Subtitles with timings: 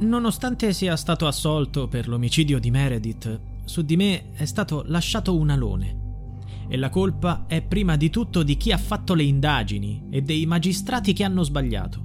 [0.00, 5.50] Nonostante sia stato assolto per l'omicidio di Meredith, su di me è stato lasciato un
[5.50, 6.06] alone.
[6.68, 10.46] E la colpa è prima di tutto di chi ha fatto le indagini e dei
[10.46, 12.00] magistrati che hanno sbagliato.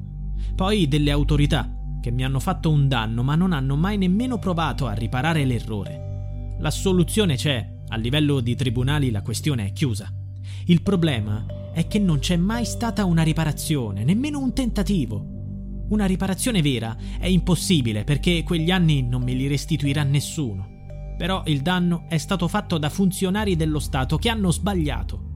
[0.56, 1.72] Poi delle autorità
[2.02, 6.56] che mi hanno fatto un danno ma non hanno mai nemmeno provato a riparare l'errore.
[6.60, 10.12] La soluzione c'è, a livello di tribunali la questione è chiusa.
[10.66, 15.33] Il problema è che non c'è mai stata una riparazione, nemmeno un tentativo.
[15.90, 20.72] Una riparazione vera è impossibile perché quegli anni non me li restituirà nessuno.
[21.18, 25.32] Però il danno è stato fatto da funzionari dello Stato che hanno sbagliato.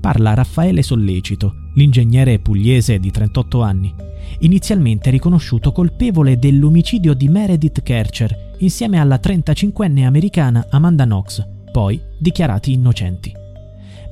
[0.00, 3.94] Parla Raffaele Sollecito, l'ingegnere pugliese di 38 anni,
[4.40, 12.72] inizialmente riconosciuto colpevole dell'omicidio di Meredith Kercher insieme alla 35enne americana Amanda Knox, poi dichiarati
[12.72, 13.41] innocenti.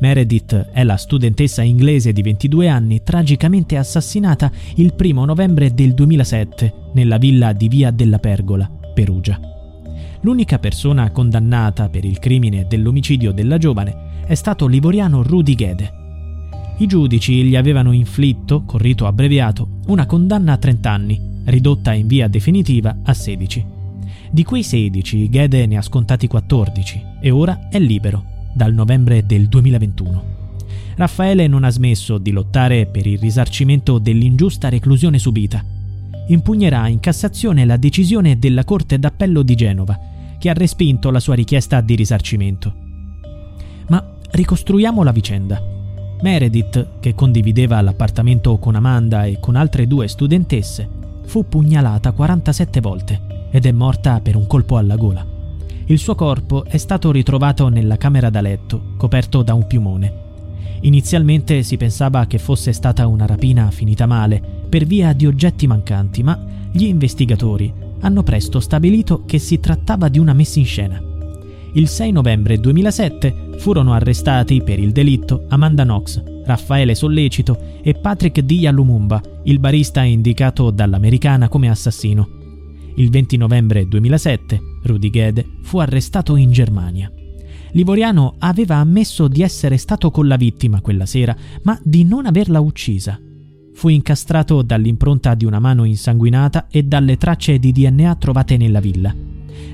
[0.00, 6.72] Meredith è la studentessa inglese di 22 anni tragicamente assassinata il 1 novembre del 2007
[6.94, 9.38] nella villa di Via della Pergola, Perugia.
[10.22, 15.92] L'unica persona condannata per il crimine dell'omicidio della giovane è stato l'ivoriano Rudy Gede.
[16.78, 22.06] I giudici gli avevano inflitto, con rito abbreviato, una condanna a 30 anni, ridotta in
[22.06, 23.66] via definitiva a 16.
[24.30, 29.48] Di quei 16, Gede ne ha scontati 14 e ora è libero dal novembre del
[29.48, 30.38] 2021.
[30.96, 35.64] Raffaele non ha smesso di lottare per il risarcimento dell'ingiusta reclusione subita.
[36.28, 39.98] Impugnerà in Cassazione la decisione della Corte d'Appello di Genova,
[40.38, 42.74] che ha respinto la sua richiesta di risarcimento.
[43.88, 45.62] Ma ricostruiamo la vicenda.
[46.22, 50.88] Meredith, che condivideva l'appartamento con Amanda e con altre due studentesse,
[51.24, 55.29] fu pugnalata 47 volte ed è morta per un colpo alla gola.
[55.90, 60.28] Il suo corpo è stato ritrovato nella camera da letto, coperto da un piumone.
[60.82, 66.22] Inizialmente si pensava che fosse stata una rapina finita male, per via di oggetti mancanti,
[66.22, 71.02] ma gli investigatori hanno presto stabilito che si trattava di una messa in scena.
[71.72, 78.38] Il 6 novembre 2007 furono arrestati per il delitto Amanda Knox, Raffaele Sollecito e Patrick
[78.42, 82.38] Dia Lumumba, il barista indicato dall'americana come assassino.
[82.94, 87.10] Il 20 novembre 2007 Rudy Gede fu arrestato in Germania.
[87.72, 92.60] L'Ivoriano aveva ammesso di essere stato con la vittima quella sera, ma di non averla
[92.60, 93.18] uccisa.
[93.72, 99.14] Fu incastrato dall'impronta di una mano insanguinata e dalle tracce di DNA trovate nella villa.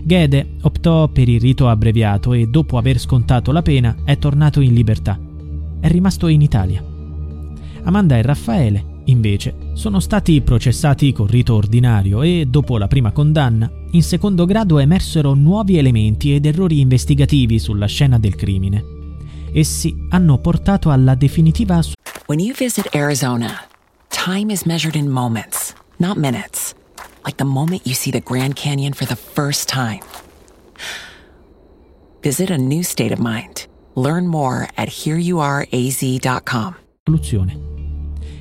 [0.04, 4.74] Gede optò per il rito abbreviato e dopo aver scontato la pena è tornato in
[4.74, 5.18] libertà.
[5.80, 6.84] È rimasto in Italia.
[7.82, 13.70] Amanda e Raffaele invece, sono stati processati con rito ordinario e, dopo la prima condanna,
[13.92, 18.84] in secondo grado emersero nuovi elementi ed errori investigativi sulla scena del crimine.
[19.52, 21.80] Essi hanno portato alla definitiva
[22.26, 23.62] When you visit Arizona,
[24.08, 26.74] time is measured in moments, not minutes.
[27.24, 30.00] Like the moment you see the Grand Canyon for the first time.
[32.22, 33.66] Visit a new state of mind.
[33.94, 36.76] Learn more at hereyouareaz.com.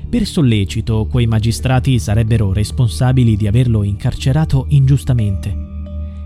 [0.08, 5.74] Per sollecito, quei magistrati sarebbero responsabili di averlo incarcerato ingiustamente.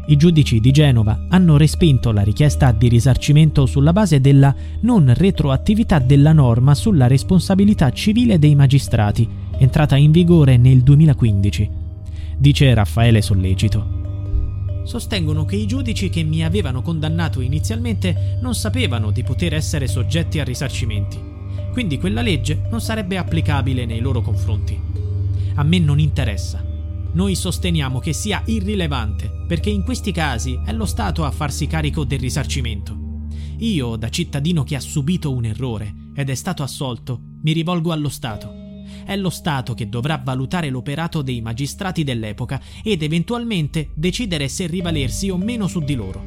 [0.08, 6.00] I giudici di Genova hanno respinto la richiesta di risarcimento sulla base della non retroattività
[6.00, 11.70] della norma sulla responsabilità civile dei magistrati, entrata in vigore nel 2015.
[12.38, 13.98] Dice Raffaele Sollecito.
[14.84, 20.40] Sostengono che i giudici che mi avevano condannato inizialmente non sapevano di poter essere soggetti
[20.40, 21.29] a risarcimenti
[21.72, 24.80] quindi quella legge non sarebbe applicabile nei loro confronti.
[25.56, 26.63] A me non interessa.
[27.12, 32.03] Noi sosteniamo che sia irrilevante, perché in questi casi è lo Stato a farsi carico
[32.03, 32.97] del risarcimento.
[33.59, 38.09] Io, da cittadino che ha subito un errore ed è stato assolto, mi rivolgo allo
[38.09, 38.53] Stato.
[39.06, 45.30] È lo Stato che dovrà valutare l'operato dei magistrati dell'epoca ed eventualmente decidere se rivalersi
[45.30, 46.24] o meno su di loro.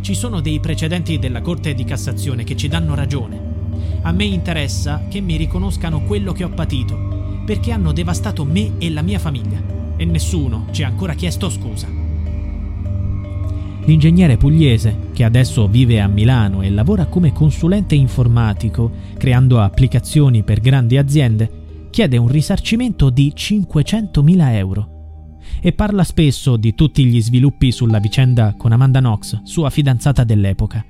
[0.00, 3.43] Ci sono dei precedenti della Corte di Cassazione che ci danno ragione.
[4.02, 8.90] A me interessa che mi riconoscano quello che ho patito, perché hanno devastato me e
[8.90, 9.62] la mia famiglia,
[9.96, 11.88] e nessuno ci ha ancora chiesto scusa.
[13.86, 20.60] L'ingegnere pugliese, che adesso vive a Milano e lavora come consulente informatico, creando applicazioni per
[20.60, 24.88] grandi aziende, chiede un risarcimento di 500.000 euro.
[25.60, 30.84] E parla spesso di tutti gli sviluppi sulla vicenda con Amanda Knox, sua fidanzata dell'epoca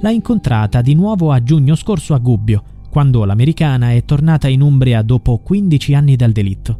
[0.00, 5.02] l'ha incontrata di nuovo a giugno scorso a Gubbio, quando l'americana è tornata in Umbria
[5.02, 6.78] dopo 15 anni dal delitto.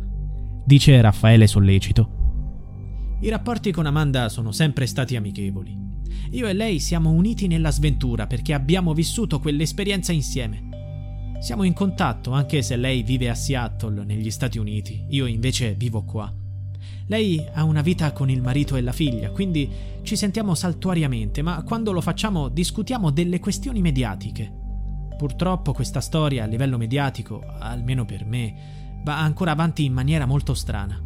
[0.64, 2.22] Dice Raffaele Sollecito.
[3.20, 5.76] I rapporti con Amanda sono sempre stati amichevoli.
[6.30, 10.68] Io e lei siamo uniti nella sventura perché abbiamo vissuto quell'esperienza insieme.
[11.40, 16.04] Siamo in contatto anche se lei vive a Seattle, negli Stati Uniti, io invece vivo
[16.04, 16.32] qua.
[17.06, 19.70] Lei ha una vita con il marito e la figlia, quindi
[20.02, 24.52] ci sentiamo saltuariamente, ma quando lo facciamo discutiamo delle questioni mediatiche.
[25.16, 28.54] Purtroppo questa storia a livello mediatico, almeno per me,
[29.04, 31.00] va ancora avanti in maniera molto strana.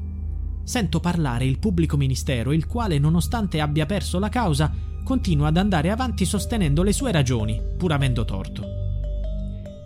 [0.62, 4.72] Sento parlare il pubblico ministero, il quale, nonostante abbia perso la causa,
[5.02, 8.62] continua ad andare avanti sostenendo le sue ragioni, pur avendo torto.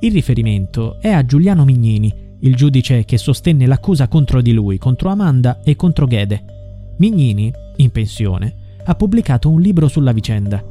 [0.00, 2.12] Il riferimento è a Giuliano Mignini,
[2.44, 6.94] il giudice che sostenne l'accusa contro di lui, contro Amanda e contro Gede.
[6.97, 8.55] Mignini, in pensione,
[8.85, 10.62] ha pubblicato un libro sulla vicenda.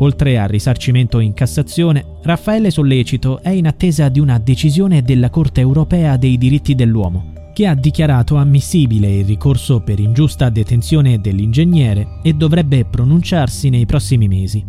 [0.00, 5.60] Oltre al risarcimento in Cassazione, Raffaele Sollecito è in attesa di una decisione della Corte
[5.60, 12.32] europea dei diritti dell'uomo, che ha dichiarato ammissibile il ricorso per ingiusta detenzione dell'ingegnere e
[12.34, 14.64] dovrebbe pronunciarsi nei prossimi mesi.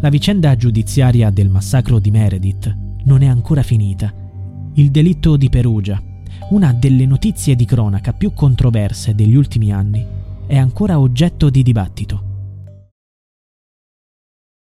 [0.00, 4.12] La vicenda giudiziaria del massacro di Meredith non è ancora finita
[4.78, 5.98] il delitto di Perugia,
[6.50, 10.04] una delle notizie di cronaca più controverse degli ultimi anni,
[10.46, 12.35] è ancora oggetto di dibattito.